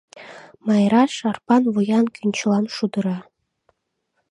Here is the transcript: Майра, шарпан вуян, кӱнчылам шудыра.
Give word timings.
Майра, 0.65 1.03
шарпан 1.17 1.63
вуян, 1.73 2.05
кӱнчылам 2.15 2.65
шудыра. 2.75 3.17